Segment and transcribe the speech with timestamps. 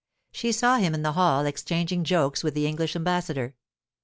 [0.31, 3.53] She saw him in the hall exchanging jokes with the English ambassador.